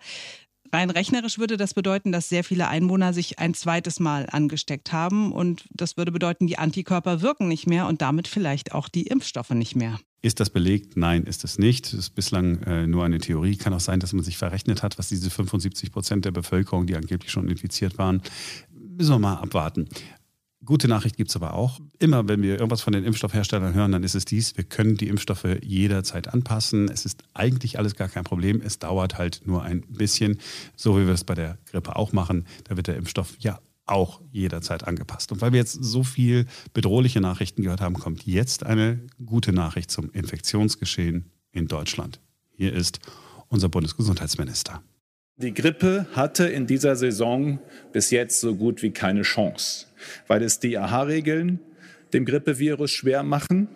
Rein 0.72 0.89
rechnerisch 0.89 1.39
würde 1.39 1.57
das 1.57 1.74
bedeuten, 1.74 2.12
dass 2.12 2.29
sehr 2.29 2.43
viele 2.43 2.67
Einwohner 2.67 3.13
sich 3.13 3.39
ein 3.39 3.53
zweites 3.53 4.00
Mal 4.00 4.27
angesteckt 4.29 4.91
haben. 4.91 5.31
Und 5.31 5.65
das 5.69 5.98
würde 5.98 6.12
bedeuten, 6.12 6.48
die 6.48 6.57
Antikörper 6.57 7.22
wirken 7.22 7.48
nicht 7.48 7.67
mehr 7.67 7.88
und 7.88 8.01
damit 8.01 8.27
vielleicht 8.27 8.74
auch 8.74 8.89
die 8.89 9.07
Impfstoffe 9.07 9.51
nicht 9.51 9.75
mehr. 9.75 10.00
Ist 10.22 10.39
das 10.39 10.50
belegt? 10.50 10.98
Nein, 10.98 11.24
ist 11.24 11.43
es 11.43 11.60
nicht. 11.60 11.86
Das 11.86 11.93
ist 11.93 12.15
bislang 12.15 12.63
äh, 12.63 12.88
nur 12.88 13.05
eine 13.05 13.19
Theorie. 13.19 13.57
Kann 13.57 13.74
auch 13.74 13.79
sein, 13.79 14.00
dass 14.00 14.12
man 14.12 14.24
sich 14.24 14.38
verrechnet 14.38 14.81
hat, 14.81 14.98
was 14.98 15.10
diese 15.10 15.29
75 15.29 15.91
Prozent 15.91 16.25
der 16.25 16.31
Bevölkerung, 16.31 16.88
die 16.88 16.95
angeblich 16.95 17.31
schon 17.31 17.48
infiziert 17.48 17.98
waren. 17.98 18.22
Müssen 18.74 19.12
wir 19.12 19.19
mal 19.19 19.36
abwarten. 19.36 19.88
Gute 20.65 20.88
Nachricht 20.88 21.15
gibt 21.15 21.29
es 21.29 21.36
aber 21.36 21.53
auch. 21.53 21.79
Immer 22.00 22.27
wenn 22.27 22.41
wir 22.41 22.55
irgendwas 22.55 22.81
von 22.81 22.91
den 22.91 23.03
Impfstoffherstellern 23.03 23.75
hören, 23.75 23.91
dann 23.91 24.03
ist 24.03 24.15
es 24.15 24.25
dies, 24.25 24.57
wir 24.57 24.63
können 24.63 24.98
die 24.98 25.07
Impfstoffe 25.07 25.45
jederzeit 25.62 26.34
anpassen. 26.34 26.89
Es 26.89 27.05
ist 27.05 27.24
eigentlich 27.34 27.77
alles 27.77 27.95
gar 27.95 28.10
kein 28.10 28.24
Problem. 28.24 28.62
Es 28.62 28.79
dauert 28.79 29.17
halt 29.17 29.41
nur 29.45 29.62
ein 29.62 29.81
bisschen, 29.81 30.39
so 30.75 30.98
wie 30.98 31.05
wir 31.05 31.13
es 31.13 31.24
bei 31.24 31.36
der 31.36 31.60
Grippe 31.69 31.95
auch 31.95 32.13
machen. 32.13 32.45
Da 32.63 32.75
wird 32.75 32.88
der 32.88 32.95
Impfstoff 32.95 33.36
ja 33.39 33.60
auch 33.86 34.22
jederzeit 34.31 34.88
angepasst. 34.88 35.31
Und 35.31 35.41
weil 35.41 35.51
wir 35.51 35.60
jetzt 35.60 35.77
so 35.84 36.03
viel 36.03 36.48
bedrohliche 36.74 37.22
Nachrichten 37.22 37.62
gehört 37.62 37.81
haben, 37.81 37.93
kommt 37.93 38.25
jetzt 38.25 38.65
eine 38.65 39.00
gute 39.24 39.53
Nachricht 39.53 39.91
zum 39.91 40.12
Infektionsgeschehen 40.12 41.31
in 41.51 41.67
Deutschland. 41.67 42.19
Hier 42.51 42.74
ist 42.74 43.00
unser 43.50 43.69
Bundesgesundheitsminister. 43.69 44.81
Die 45.38 45.54
Grippe 45.54 46.06
hatte 46.13 46.46
in 46.48 46.65
dieser 46.65 46.96
Saison 46.96 47.60
bis 47.92 48.10
jetzt 48.10 48.39
so 48.39 48.56
gut 48.56 48.82
wie 48.82 48.92
keine 48.92 49.24
Chance, 49.24 49.86
weil 50.27 50.42
es 50.42 50.62
die 50.62 50.77
AHA-Regeln 50.77 51.60
dem 52.13 52.24
Grippevirus 52.24 52.92
schwer 52.92 53.22
machen. 53.22 53.68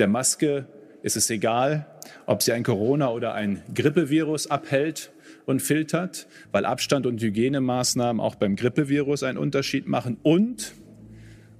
Der 0.00 0.08
Maske 0.08 0.66
ist 1.04 1.16
es 1.16 1.30
egal, 1.30 1.86
ob 2.26 2.42
sie 2.42 2.50
ein 2.50 2.64
Corona 2.64 3.10
oder 3.10 3.34
ein 3.34 3.62
Grippevirus 3.72 4.48
abhält 4.48 5.12
und 5.44 5.62
filtert, 5.62 6.26
weil 6.50 6.64
Abstand 6.64 7.06
und 7.06 7.22
Hygienemaßnahmen 7.22 8.18
auch 8.18 8.34
beim 8.34 8.56
Grippevirus 8.56 9.22
einen 9.22 9.38
Unterschied 9.38 9.86
machen 9.86 10.16
und 10.24 10.74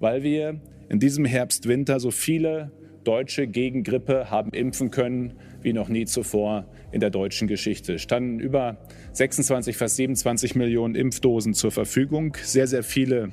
weil 0.01 0.25
wir 0.25 0.61
in 0.89 0.99
diesem 0.99 1.25
Herbst, 1.25 1.69
Winter 1.69 2.01
so 2.01 2.11
viele 2.11 2.73
Deutsche 3.05 3.47
gegen 3.47 3.85
Grippe 3.85 4.29
haben 4.29 4.51
impfen 4.51 4.91
können 4.91 5.35
wie 5.67 5.73
noch 5.73 5.89
nie 5.89 6.07
zuvor 6.07 6.65
in 6.93 7.01
der 7.01 7.11
deutschen 7.11 7.49
Geschichte. 7.49 7.99
Standen 7.99 8.39
über 8.39 8.79
26, 9.13 9.77
fast 9.77 9.97
27 9.97 10.55
Millionen 10.55 10.95
Impfdosen 10.95 11.55
zur 11.55 11.73
Verfügung. 11.73 12.37
Sehr, 12.43 12.69
sehr 12.69 12.85
viele 12.85 13.33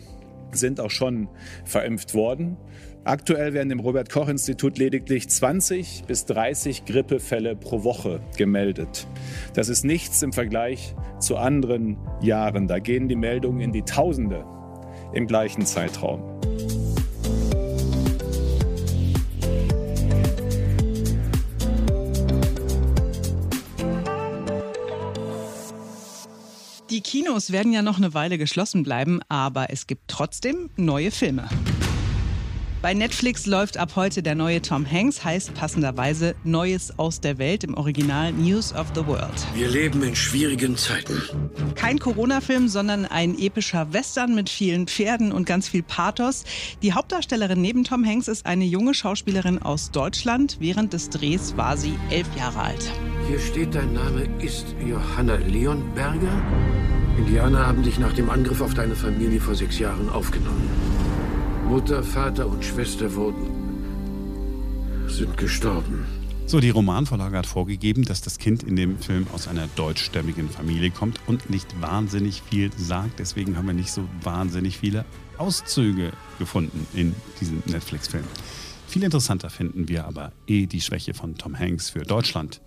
sind 0.51 0.79
auch 0.79 0.89
schon 0.89 1.29
verimpft 1.63 2.15
worden. 2.15 2.57
Aktuell 3.05 3.53
werden 3.53 3.69
im 3.69 3.79
Robert 3.79 4.09
Koch 4.09 4.29
Institut 4.29 4.77
lediglich 4.77 5.29
20 5.29 6.05
bis 6.07 6.25
30 6.25 6.85
Grippefälle 6.85 7.55
pro 7.55 7.83
Woche 7.83 8.19
gemeldet. 8.35 9.07
Das 9.53 9.69
ist 9.69 9.83
nichts 9.83 10.23
im 10.23 10.33
Vergleich 10.33 10.95
zu 11.19 11.37
anderen 11.37 11.97
Jahren. 12.21 12.67
Da 12.67 12.79
gehen 12.79 13.07
die 13.09 13.15
Meldungen 13.15 13.61
in 13.61 13.71
die 13.73 13.83
Tausende 13.83 14.43
im 15.13 15.27
gleichen 15.27 15.65
Zeitraum. 15.65 16.23
Kinos 27.13 27.51
werden 27.51 27.71
ja 27.71 27.83
noch 27.83 27.97
eine 27.97 28.15
Weile 28.15 28.39
geschlossen 28.39 28.81
bleiben, 28.81 29.19
aber 29.29 29.67
es 29.69 29.85
gibt 29.85 30.07
trotzdem 30.07 30.71
neue 30.77 31.11
Filme. 31.11 31.47
Bei 32.81 32.95
Netflix 32.95 33.45
läuft 33.45 33.77
ab 33.77 33.91
heute 33.95 34.23
der 34.23 34.33
neue 34.33 34.63
Tom 34.63 34.83
Hanks, 34.89 35.23
heißt 35.23 35.53
passenderweise 35.53 36.33
Neues 36.43 36.97
aus 36.97 37.21
der 37.21 37.37
Welt 37.37 37.63
im 37.63 37.75
Original 37.75 38.33
News 38.33 38.73
of 38.73 38.87
the 38.95 39.05
World. 39.05 39.45
Wir 39.53 39.69
leben 39.69 40.01
in 40.01 40.15
schwierigen 40.15 40.75
Zeiten. 40.75 41.21
Kein 41.75 41.99
Corona-Film, 41.99 42.67
sondern 42.67 43.05
ein 43.05 43.37
epischer 43.37 43.93
Western 43.93 44.33
mit 44.33 44.49
vielen 44.49 44.87
Pferden 44.87 45.31
und 45.31 45.45
ganz 45.45 45.67
viel 45.69 45.83
Pathos. 45.83 46.45
Die 46.81 46.93
Hauptdarstellerin 46.93 47.61
neben 47.61 47.83
Tom 47.83 48.03
Hanks 48.03 48.27
ist 48.27 48.47
eine 48.47 48.65
junge 48.65 48.95
Schauspielerin 48.95 49.61
aus 49.61 49.91
Deutschland. 49.91 50.57
Während 50.59 50.93
des 50.93 51.11
Drehs 51.11 51.55
war 51.57 51.77
sie 51.77 51.93
elf 52.09 52.27
Jahre 52.35 52.59
alt. 52.59 52.91
Hier 53.29 53.39
steht, 53.39 53.75
dein 53.75 53.93
Name 53.93 54.27
ist 54.41 54.65
Johanna 54.83 55.35
Leonberger. 55.35 56.41
Indianer 57.17 57.67
haben 57.67 57.83
dich 57.83 57.99
nach 57.99 58.13
dem 58.13 58.29
Angriff 58.29 58.61
auf 58.61 58.73
deine 58.73 58.95
Familie 58.95 59.39
vor 59.39 59.55
sechs 59.55 59.79
Jahren 59.79 60.09
aufgenommen. 60.09 60.69
Mutter, 61.67 62.03
Vater 62.03 62.47
und 62.47 62.63
Schwester 62.63 63.13
wurden 63.15 63.63
sind 65.07 65.37
gestorben. 65.37 66.05
So, 66.45 66.59
die 66.59 66.71
Romanvorlage 66.71 67.37
hat 67.37 67.45
vorgegeben, 67.45 68.03
dass 68.03 68.21
das 68.21 68.37
Kind 68.37 68.63
in 68.63 68.75
dem 68.75 68.97
Film 68.99 69.27
aus 69.33 69.47
einer 69.47 69.67
deutschstämmigen 69.75 70.49
Familie 70.49 70.91
kommt 70.91 71.19
und 71.25 71.49
nicht 71.49 71.81
wahnsinnig 71.81 72.41
viel 72.49 72.69
sagt. 72.77 73.19
Deswegen 73.19 73.55
haben 73.55 73.67
wir 73.67 73.73
nicht 73.73 73.91
so 73.91 74.03
wahnsinnig 74.23 74.77
viele 74.77 75.05
Auszüge 75.37 76.11
gefunden 76.39 76.85
in 76.93 77.15
diesem 77.39 77.63
Netflix-Film. 77.65 78.25
Viel 78.87 79.03
interessanter 79.03 79.49
finden 79.49 79.87
wir 79.87 80.05
aber 80.05 80.31
eh 80.47 80.65
die 80.65 80.81
Schwäche 80.81 81.13
von 81.13 81.35
Tom 81.35 81.57
Hanks 81.57 81.89
für 81.89 82.03
Deutschland. 82.03 82.59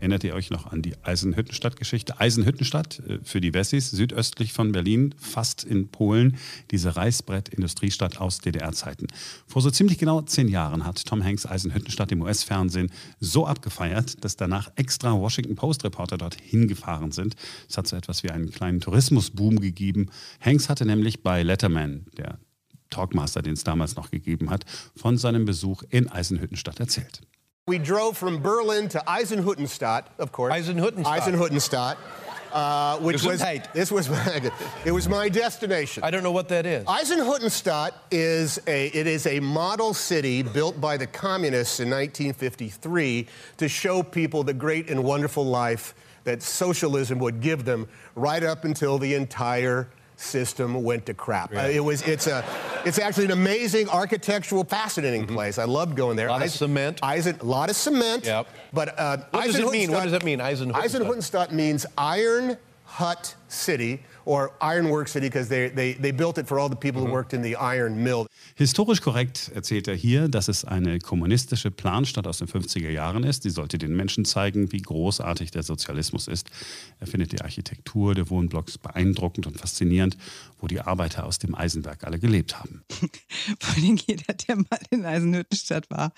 Erinnert 0.00 0.24
ihr 0.24 0.34
euch 0.34 0.50
noch 0.50 0.70
an 0.70 0.82
die 0.82 0.94
Eisenhüttenstadt-Geschichte? 1.02 2.20
Eisenhüttenstadt 2.20 3.00
äh, 3.00 3.18
für 3.22 3.40
die 3.40 3.54
Wessis, 3.54 3.90
südöstlich 3.90 4.52
von 4.52 4.72
Berlin, 4.72 5.14
fast 5.18 5.64
in 5.64 5.88
Polen, 5.88 6.36
diese 6.70 6.96
Reißbrett-Industriestadt 6.96 8.18
aus 8.18 8.38
DDR-Zeiten. 8.38 9.06
Vor 9.46 9.62
so 9.62 9.70
ziemlich 9.70 9.98
genau 9.98 10.20
zehn 10.22 10.48
Jahren 10.48 10.84
hat 10.84 11.04
Tom 11.06 11.24
Hanks 11.24 11.46
Eisenhüttenstadt 11.46 12.12
im 12.12 12.22
US-Fernsehen 12.22 12.90
so 13.20 13.46
abgefeiert, 13.46 14.22
dass 14.24 14.36
danach 14.36 14.70
extra 14.76 15.12
Washington 15.12 15.54
Post-Reporter 15.54 16.18
dort 16.18 16.36
hingefahren 16.40 17.12
sind. 17.12 17.36
Es 17.68 17.78
hat 17.78 17.86
so 17.86 17.96
etwas 17.96 18.22
wie 18.22 18.30
einen 18.30 18.50
kleinen 18.50 18.80
Tourismusboom 18.80 19.60
gegeben. 19.60 20.10
Hanks 20.40 20.68
hatte 20.68 20.84
nämlich 20.84 21.22
bei 21.22 21.42
Letterman, 21.42 22.06
der 22.16 22.38
Talkmaster, 22.90 23.42
den 23.42 23.54
es 23.54 23.64
damals 23.64 23.96
noch 23.96 24.10
gegeben 24.10 24.50
hat, 24.50 24.64
von 24.94 25.16
seinem 25.18 25.44
Besuch 25.44 25.82
in 25.88 26.08
Eisenhüttenstadt 26.08 26.80
erzählt. 26.80 27.22
We 27.66 27.78
drove 27.78 28.18
from 28.18 28.42
Berlin 28.42 28.90
to 28.90 29.02
Eisenhüttenstadt, 29.06 30.04
of 30.18 30.32
course. 30.32 30.52
Eisenhüttenstadt. 30.52 31.06
Eisenhüttenstadt. 31.06 31.96
Uh, 32.52 32.98
which 32.98 33.22
was 33.22 33.42
this 33.72 33.90
was 33.90 34.10
my, 34.10 34.52
it 34.84 34.92
was 34.92 35.08
my 35.08 35.30
destination. 35.30 36.04
I 36.04 36.10
don't 36.10 36.22
know 36.22 36.30
what 36.30 36.48
that 36.50 36.66
is. 36.66 36.84
Eisenhüttenstadt 36.84 37.92
is 38.10 38.60
a 38.66 38.88
it 38.88 39.06
is 39.06 39.26
a 39.26 39.40
model 39.40 39.94
city 39.94 40.42
built 40.42 40.78
by 40.78 40.98
the 40.98 41.06
communists 41.06 41.80
in 41.80 41.88
1953 41.88 43.26
to 43.56 43.66
show 43.66 44.02
people 44.02 44.44
the 44.44 44.52
great 44.52 44.90
and 44.90 45.02
wonderful 45.02 45.46
life 45.46 45.94
that 46.24 46.42
socialism 46.42 47.18
would 47.18 47.40
give 47.40 47.64
them 47.64 47.88
right 48.14 48.42
up 48.42 48.66
until 48.66 48.98
the 48.98 49.14
entire 49.14 49.88
system 50.16 50.82
went 50.82 51.06
to 51.06 51.14
crap. 51.14 51.54
Uh, 51.54 51.60
it 51.60 51.80
was 51.80 52.02
it's 52.02 52.26
a 52.26 52.44
it's 52.84 52.98
actually 52.98 53.26
an 53.26 53.30
amazing 53.32 53.88
architectural, 53.88 54.64
fascinating 54.64 55.24
mm-hmm. 55.24 55.34
place. 55.34 55.58
I 55.58 55.64
loved 55.64 55.96
going 55.96 56.16
there. 56.16 56.28
A 56.28 56.32
lot 56.32 56.42
Eisen, 56.42 56.46
of 56.46 56.70
cement. 56.70 57.00
Eisen, 57.02 57.38
a 57.40 57.44
lot 57.44 57.70
of 57.70 57.76
cement. 57.76 58.24
Yep. 58.24 58.46
But 58.72 58.98
uh, 58.98 59.18
what 59.30 59.46
does 59.46 59.56
it 59.56 59.70
mean? 59.70 59.90
What 59.90 60.04
does 60.04 60.12
it 60.12 60.24
mean? 60.24 60.38
Eisenhüttenstadt. 60.38 60.72
Eisenhüttenstadt 60.72 61.52
means 61.52 61.86
Iron 61.98 62.56
Hut 62.84 63.34
City 63.54 64.00
or 64.24 64.52
Ironwork 64.60 65.08
City 65.08 65.28
because 65.28 65.48
they, 65.48 65.68
they, 65.68 65.94
they 65.94 66.12
built 66.12 66.38
it 66.38 66.46
for 66.48 66.58
all 66.58 66.68
the 66.68 66.76
people 66.76 67.02
mhm. 67.02 67.08
who 67.08 67.12
worked 67.12 67.32
in 67.32 67.42
the 67.42 67.56
iron 67.56 68.02
mill. 68.02 68.26
Historisch 68.56 69.00
korrekt 69.00 69.50
erzählt 69.54 69.88
er 69.88 69.94
hier, 69.94 70.28
dass 70.28 70.48
es 70.48 70.64
eine 70.64 70.98
kommunistische 70.98 71.70
Planstadt 71.70 72.26
aus 72.26 72.38
den 72.38 72.48
50er 72.48 72.90
Jahren 72.90 73.24
ist. 73.24 73.44
Die 73.44 73.50
sollte 73.50 73.78
den 73.78 73.94
Menschen 73.94 74.24
zeigen, 74.24 74.72
wie 74.72 74.80
großartig 74.80 75.50
der 75.50 75.62
Sozialismus 75.62 76.28
ist. 76.28 76.50
Er 77.00 77.06
findet 77.06 77.32
die 77.32 77.40
Architektur 77.40 78.14
der 78.14 78.30
Wohnblocks 78.30 78.78
beeindruckend 78.78 79.46
und 79.46 79.58
faszinierend, 79.58 80.16
wo 80.58 80.66
die 80.66 80.80
Arbeiter 80.80 81.26
aus 81.26 81.38
dem 81.38 81.54
Eisenwerk 81.54 82.04
alle 82.04 82.18
gelebt 82.18 82.58
haben. 82.58 82.82
Vor 83.60 83.76
allem 83.76 83.96
jeder, 83.96 84.34
der 84.34 84.56
mal 84.56 84.80
in 84.90 85.04
Eisenhüttenstadt 85.04 85.90
war, 85.90 86.12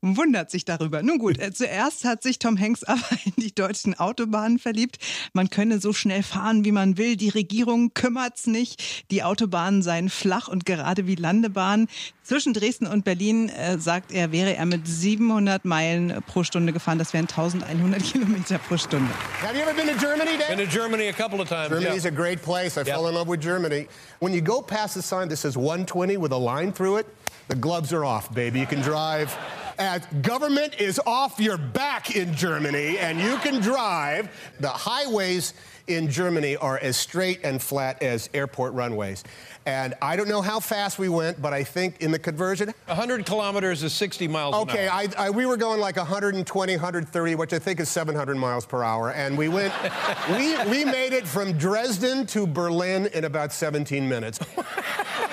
wundert 0.00 0.50
sich 0.50 0.64
darüber. 0.64 1.02
Nun 1.02 1.18
gut, 1.18 1.38
äh, 1.38 1.52
zuerst 1.52 2.04
hat 2.04 2.22
sich 2.22 2.38
Tom 2.38 2.58
Hanks 2.58 2.84
aber 2.84 3.00
in 3.24 3.34
die 3.36 3.54
deutschen 3.54 3.94
Autobahnen 3.98 4.58
verliebt. 4.58 4.98
Man 5.32 5.50
könne 5.50 5.80
so 5.80 5.92
schnell 5.92 6.22
fahren, 6.22 6.64
wie 6.64 6.71
man 6.72 6.98
will. 6.98 7.16
Die 7.16 7.28
Regierung 7.28 7.94
kümmert's 7.94 8.46
nicht. 8.46 9.10
Die 9.10 9.22
Autobahnen 9.22 9.82
seien 9.82 10.08
flach 10.08 10.48
und 10.48 10.66
gerade 10.66 11.06
wie 11.06 11.14
Landebahnen. 11.14 11.88
Zwischen 12.22 12.54
Dresden 12.54 12.86
und 12.86 13.04
Berlin, 13.04 13.48
äh, 13.48 13.78
sagt 13.78 14.12
er, 14.12 14.32
wäre 14.32 14.56
er 14.56 14.66
mit 14.66 14.86
700 14.86 15.64
Meilen 15.64 16.22
pro 16.26 16.44
Stunde 16.44 16.72
gefahren. 16.72 16.98
Das 16.98 17.12
wären 17.12 17.28
1100 17.28 18.02
Kilometer 18.12 18.58
pro 18.58 18.76
Stunde. 18.76 19.12
Have 19.42 19.56
you 19.56 19.62
ever 19.62 19.74
been 19.74 19.86
to 19.86 19.98
Germany, 19.98 20.38
Dave? 20.38 20.56
Been 20.56 20.68
to 20.68 20.78
Germany 20.78 21.08
a 21.08 21.12
couple 21.12 21.40
of 21.40 21.48
times. 21.48 21.68
Germany's 21.68 22.04
yeah. 22.04 22.12
a 22.12 22.16
great 22.16 22.42
place. 22.42 22.76
I 22.76 22.82
yeah. 22.82 22.94
fell 22.94 23.08
in 23.08 23.14
love 23.14 23.28
with 23.28 23.40
Germany. 23.40 23.86
When 24.20 24.32
you 24.32 24.40
go 24.40 24.62
past 24.62 24.94
the 24.94 25.02
sign 25.02 25.28
that 25.28 25.36
says 25.36 25.56
120 25.56 26.16
with 26.16 26.32
a 26.32 26.38
line 26.38 26.72
through 26.72 26.98
it, 26.98 27.06
the 27.48 27.56
gloves 27.56 27.92
are 27.92 28.04
off, 28.04 28.32
baby. 28.32 28.60
You 28.60 28.66
can 28.66 28.80
drive. 28.80 29.36
As 29.78 30.04
government 30.22 30.80
is 30.80 31.00
off 31.06 31.40
your 31.40 31.58
back 31.58 32.16
in 32.16 32.34
Germany, 32.34 32.98
and 32.98 33.20
you 33.20 33.36
can 33.38 33.60
drive. 33.60 34.28
The 34.60 34.68
highways 34.68 35.54
in 35.86 36.10
Germany 36.10 36.56
are 36.56 36.78
as 36.78 36.96
straight 36.96 37.40
and 37.44 37.60
flat 37.60 38.02
as 38.02 38.30
airport 38.34 38.72
runways. 38.74 39.24
And 39.66 39.94
I 40.02 40.16
don't 40.16 40.28
know 40.28 40.42
how 40.42 40.60
fast 40.60 40.98
we 40.98 41.08
went, 41.08 41.40
but 41.40 41.52
I 41.52 41.62
think 41.62 42.00
in 42.00 42.10
the 42.10 42.18
conversion. 42.18 42.72
100 42.86 43.26
kilometers 43.26 43.82
is 43.82 43.92
60 43.92 44.28
miles 44.28 44.54
okay, 44.54 44.88
I, 44.88 45.08
I, 45.16 45.30
we 45.30 45.46
were 45.46 45.56
going 45.56 45.80
like 45.80 45.96
120, 45.96 46.72
130, 46.72 47.34
which 47.36 47.52
I 47.52 47.58
think 47.58 47.80
is 47.80 47.88
700 47.88 48.36
miles 48.36 48.66
per 48.66 48.82
hour. 48.82 49.12
And 49.12 49.38
we 49.38 49.48
went, 49.48 49.72
we, 50.30 50.56
we 50.64 50.84
made 50.84 51.12
it 51.12 51.26
from 51.26 51.52
Dresden 51.52 52.26
to 52.26 52.46
Berlin 52.46 53.06
in 53.06 53.24
about 53.24 53.52
17 53.52 54.08
minutes. 54.08 54.40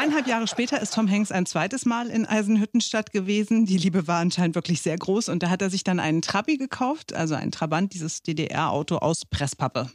Zweieinhalb 0.00 0.26
Jahre 0.26 0.46
später 0.46 0.80
ist 0.80 0.94
Tom 0.94 1.10
Hanks 1.10 1.30
ein 1.30 1.44
zweites 1.44 1.84
Mal 1.84 2.08
in 2.08 2.24
Eisenhüttenstadt 2.24 3.12
gewesen. 3.12 3.66
Die 3.66 3.76
Liebe 3.76 4.06
war 4.06 4.18
anscheinend 4.18 4.54
wirklich 4.54 4.80
sehr 4.80 4.96
groß 4.96 5.28
und 5.28 5.42
da 5.42 5.50
hat 5.50 5.60
er 5.60 5.68
sich 5.68 5.84
dann 5.84 6.00
einen 6.00 6.22
Trabi 6.22 6.56
gekauft, 6.56 7.12
also 7.12 7.34
ein 7.34 7.50
Trabant, 7.50 7.92
dieses 7.92 8.22
DDR-Auto 8.22 8.96
aus 8.96 9.26
Presspappe. 9.26 9.90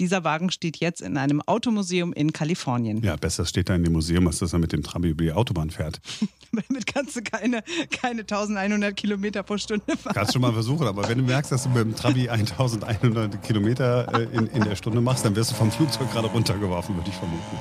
Dieser 0.00 0.24
Wagen 0.24 0.50
steht 0.50 0.78
jetzt 0.78 1.02
in 1.02 1.18
einem 1.18 1.42
Automuseum 1.42 2.14
in 2.14 2.32
Kalifornien. 2.32 3.02
Ja, 3.02 3.16
besser 3.16 3.44
steht 3.44 3.68
da 3.68 3.74
in 3.74 3.84
dem 3.84 3.92
Museum, 3.92 4.26
als 4.28 4.38
dass 4.38 4.54
er 4.54 4.58
mit 4.58 4.72
dem 4.72 4.82
Trabi 4.82 5.10
über 5.10 5.24
die 5.24 5.32
Autobahn 5.32 5.68
fährt. 5.68 6.00
Damit 6.52 6.86
kannst 6.86 7.16
du 7.16 7.20
keine, 7.20 7.62
keine 8.00 8.22
1100 8.22 8.96
Kilometer 8.96 9.42
pro 9.42 9.58
Stunde 9.58 9.94
fahren. 9.94 10.14
Kannst 10.14 10.32
schon 10.32 10.40
mal 10.40 10.54
versuchen, 10.54 10.86
aber 10.86 11.06
wenn 11.06 11.18
du 11.18 11.24
merkst, 11.24 11.52
dass 11.52 11.64
du 11.64 11.68
mit 11.68 11.84
dem 11.84 11.94
Trabi 11.94 12.30
1100 12.30 13.42
Kilometer 13.42 14.08
äh, 14.14 14.22
in, 14.34 14.46
in 14.46 14.64
der 14.64 14.74
Stunde 14.74 15.02
machst, 15.02 15.26
dann 15.26 15.36
wirst 15.36 15.50
du 15.50 15.54
vom 15.54 15.70
Flugzeug 15.70 16.10
gerade 16.10 16.28
runtergeworfen, 16.28 16.96
würde 16.96 17.10
ich 17.10 17.16
vermuten. 17.16 17.58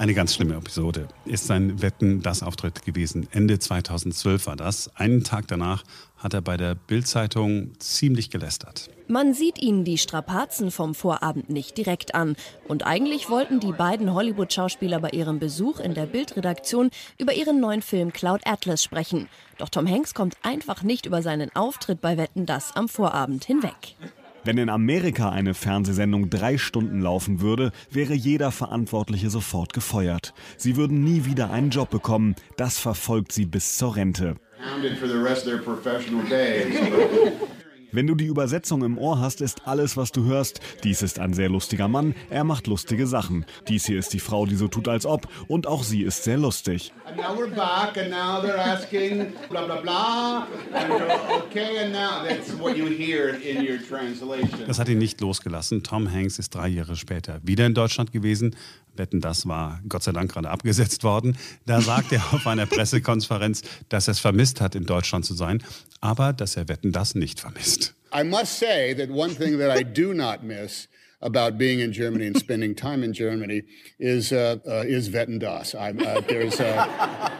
Eine 0.00 0.14
ganz 0.14 0.34
schlimme 0.34 0.54
Episode 0.54 1.08
ist 1.26 1.46
sein 1.46 1.82
Wetten, 1.82 2.22
das 2.22 2.42
Auftritt 2.42 2.86
gewesen. 2.86 3.28
Ende 3.32 3.58
2012 3.58 4.46
war 4.46 4.56
das. 4.56 4.90
Einen 4.96 5.24
Tag 5.24 5.46
danach 5.48 5.84
hat 6.16 6.32
er 6.32 6.40
bei 6.40 6.56
der 6.56 6.74
Bild-Zeitung 6.74 7.78
ziemlich 7.78 8.30
gelästert. 8.30 8.88
Man 9.08 9.34
sieht 9.34 9.60
ihnen 9.60 9.84
die 9.84 9.98
Strapazen 9.98 10.70
vom 10.70 10.94
Vorabend 10.94 11.50
nicht 11.50 11.76
direkt 11.76 12.14
an. 12.14 12.36
Und 12.66 12.86
eigentlich 12.86 13.28
wollten 13.28 13.60
die 13.60 13.72
beiden 13.72 14.14
Hollywood-Schauspieler 14.14 15.00
bei 15.00 15.10
ihrem 15.10 15.38
Besuch 15.38 15.80
in 15.80 15.92
der 15.92 16.06
Bild-Redaktion 16.06 16.88
über 17.18 17.34
ihren 17.34 17.60
neuen 17.60 17.82
Film 17.82 18.10
Cloud 18.10 18.40
Atlas 18.46 18.82
sprechen. 18.82 19.28
Doch 19.58 19.68
Tom 19.68 19.86
Hanks 19.86 20.14
kommt 20.14 20.38
einfach 20.42 20.82
nicht 20.82 21.04
über 21.04 21.20
seinen 21.20 21.54
Auftritt 21.54 22.00
bei 22.00 22.16
Wetten, 22.16 22.46
das 22.46 22.74
am 22.74 22.88
Vorabend 22.88 23.44
hinweg. 23.44 23.96
Wenn 24.42 24.56
in 24.56 24.70
Amerika 24.70 25.28
eine 25.28 25.52
Fernsehsendung 25.52 26.30
drei 26.30 26.56
Stunden 26.56 27.00
laufen 27.02 27.40
würde, 27.40 27.72
wäre 27.90 28.14
jeder 28.14 28.50
Verantwortliche 28.50 29.28
sofort 29.28 29.74
gefeuert. 29.74 30.32
Sie 30.56 30.76
würden 30.76 31.04
nie 31.04 31.26
wieder 31.26 31.50
einen 31.50 31.70
Job 31.70 31.90
bekommen. 31.90 32.34
Das 32.56 32.78
verfolgt 32.78 33.32
sie 33.32 33.44
bis 33.44 33.76
zur 33.76 33.96
Rente. 33.96 34.36
Wenn 37.92 38.06
du 38.06 38.14
die 38.14 38.26
Übersetzung 38.26 38.84
im 38.84 38.98
Ohr 38.98 39.18
hast, 39.18 39.40
ist 39.40 39.66
alles, 39.66 39.96
was 39.96 40.12
du 40.12 40.24
hörst. 40.24 40.60
Dies 40.84 41.02
ist 41.02 41.18
ein 41.18 41.34
sehr 41.34 41.48
lustiger 41.48 41.88
Mann, 41.88 42.14
er 42.28 42.44
macht 42.44 42.68
lustige 42.68 43.06
Sachen. 43.06 43.44
Dies 43.68 43.86
hier 43.86 43.98
ist 43.98 44.12
die 44.12 44.20
Frau, 44.20 44.46
die 44.46 44.54
so 44.54 44.68
tut, 44.68 44.86
als 44.86 45.06
ob. 45.06 45.26
Und 45.48 45.66
auch 45.66 45.82
sie 45.82 46.02
ist 46.02 46.22
sehr 46.22 46.38
lustig. 46.38 46.92
Das 54.66 54.78
hat 54.78 54.88
ihn 54.88 54.98
nicht 54.98 55.20
losgelassen. 55.20 55.82
Tom 55.82 56.12
Hanks 56.12 56.38
ist 56.38 56.54
drei 56.54 56.68
Jahre 56.68 56.94
später 56.94 57.40
wieder 57.42 57.66
in 57.66 57.74
Deutschland 57.74 58.12
gewesen. 58.12 58.54
Wetten, 59.00 59.20
das 59.20 59.48
war 59.48 59.80
Gott 59.88 60.04
sei 60.04 60.12
Dank 60.12 60.30
gerade 60.30 60.50
abgesetzt 60.50 61.02
worden. 61.02 61.36
Da 61.66 61.80
sagt 61.80 62.12
er 62.12 62.20
auf 62.32 62.46
einer 62.46 62.66
Pressekonferenz, 62.66 63.62
dass 63.88 64.06
er 64.06 64.12
es 64.12 64.20
vermisst 64.20 64.60
hat, 64.60 64.74
in 64.76 64.84
Deutschland 64.84 65.24
zu 65.24 65.34
sein, 65.34 65.62
aber 66.00 66.32
dass 66.32 66.56
er 66.56 66.68
Wetten, 66.68 66.92
das 66.92 67.14
nicht 67.16 67.40
vermisst. 67.40 67.94
I 68.14 68.22
must 68.22 68.58
say 68.58 68.94
that 68.94 69.08
one 69.10 69.34
thing 69.34 69.58
that 69.58 69.76
I 69.76 69.82
do 69.82 70.12
not 70.12 70.42
miss 70.42 70.88
about 71.22 71.58
being 71.58 71.80
in 71.80 71.92
Germany 71.92 72.26
and 72.26 72.36
spending 72.36 72.74
time 72.74 73.04
in 73.04 73.12
Germany 73.12 73.62
is 73.98 74.32
uh, 74.32 74.56
uh, 74.66 74.84
is 74.86 75.12
Wetten, 75.12 75.38
das. 75.38 75.74
I, 75.74 75.90
uh, 75.90 76.20
there's 76.26 76.60
uh, 76.60 77.30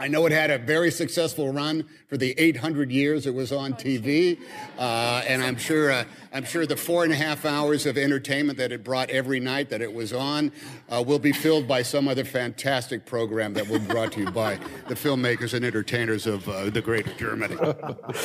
I 0.00 0.06
know 0.06 0.26
it 0.26 0.32
had 0.32 0.50
a 0.50 0.58
very 0.58 0.92
successful 0.92 1.52
run 1.52 1.84
for 2.08 2.16
the 2.16 2.32
800 2.38 2.92
years 2.92 3.26
it 3.26 3.34
was 3.34 3.50
on 3.50 3.72
TV, 3.72 4.38
uh, 4.78 5.22
and 5.26 5.42
I'm 5.42 5.56
sure 5.56 5.90
uh, 5.90 6.04
I'm 6.32 6.44
sure 6.44 6.66
the 6.66 6.76
four 6.76 7.04
and 7.04 7.12
a 7.12 7.16
half 7.16 7.44
hours 7.44 7.86
of 7.86 7.96
entertainment 7.96 8.58
that 8.58 8.72
it 8.72 8.84
brought 8.84 9.10
every 9.10 9.40
night 9.40 9.70
that 9.70 9.80
it 9.80 9.92
was 9.92 10.12
on 10.12 10.52
uh, 10.90 11.02
will 11.06 11.18
be 11.18 11.32
filled 11.32 11.66
by 11.66 11.82
some 11.82 12.08
other 12.08 12.24
fantastic 12.24 13.06
program 13.06 13.54
that 13.54 13.68
will 13.68 13.78
be 13.78 13.86
brought 13.86 14.12
to 14.12 14.20
you 14.20 14.30
by 14.30 14.58
the 14.88 14.94
filmmakers 14.94 15.54
and 15.54 15.64
entertainers 15.64 16.26
of 16.26 16.48
uh, 16.48 16.70
the 16.70 16.82
great 16.82 17.06
Germany. 17.18 17.56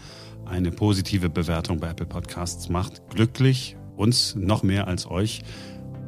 Eine 0.45 0.71
positive 0.71 1.29
Bewertung 1.29 1.79
bei 1.79 1.89
Apple 1.89 2.07
Podcasts 2.07 2.69
macht 2.69 3.07
glücklich, 3.09 3.77
uns 3.95 4.35
noch 4.35 4.63
mehr 4.63 4.87
als 4.87 5.05
euch 5.05 5.43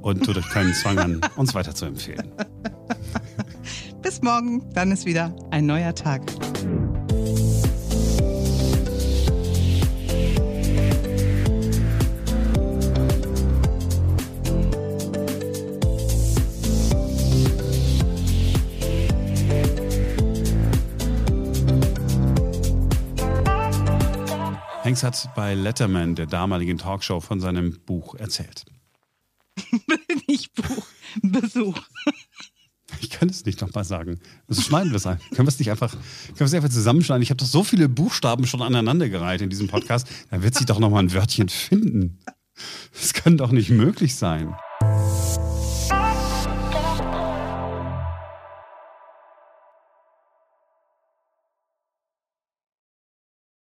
und 0.02 0.26
tut 0.26 0.38
euch 0.38 0.50
keinen 0.50 0.74
Zwang 0.74 0.98
an, 0.98 1.22
uns 1.38 1.54
weiter 1.54 1.76
zu 1.76 1.86
empfehlen. 1.86 2.32
Bis 4.02 4.24
morgen, 4.24 4.68
dann 4.74 4.92
ist 4.92 5.06
wieder 5.06 5.36
ein 5.52 5.68
neuer 5.68 5.94
Tag. 5.94 6.24
Hanks 24.84 25.02
hat 25.02 25.30
bei 25.34 25.54
Letterman, 25.54 26.16
der 26.16 26.26
damaligen 26.26 26.78
Talkshow, 26.78 27.22
von 27.22 27.40
seinem 27.40 27.80
Buch 27.86 28.16
erzählt. 28.16 28.66
Nicht 30.28 30.54
Buch, 30.56 30.86
Besuch. 31.22 31.80
Ich 33.00 33.10
kann 33.10 33.30
es 33.30 33.46
nicht 33.46 33.62
nochmal 33.62 33.86
sagen. 33.86 34.20
Also 34.48 34.62
schneiden 34.62 34.92
wir 34.92 34.98
es 34.98 35.08
ein. 35.08 35.20
Können 35.32 35.48
wir 35.48 35.52
es 35.52 35.58
nicht 35.58 35.72
einfach, 35.72 35.92
können 35.92 36.40
wir 36.40 36.46
es 36.46 36.54
einfach 36.54 36.70
zusammenschneiden? 36.70 37.24
Ich 37.24 37.30
habe 37.30 37.38
doch 37.38 37.48
so 37.48 37.64
viele 37.64 37.90
Buchstaben 37.90 38.46
schon 38.46 38.62
aneinandergereiht 38.62 39.42
in 39.42 39.50
diesem 39.50 39.68
Podcast. 39.68 40.08
Da 40.30 40.44
wird 40.44 40.54
sich 40.54 40.66
doch 40.66 40.80
nochmal 40.80 41.04
ein 41.04 41.14
Wörtchen 41.14 41.50
finden. 41.50 42.20
Das 42.92 43.14
kann 43.14 43.38
doch 43.38 43.52
nicht 43.52 43.70
möglich 43.70 44.16
sein. 44.16 44.54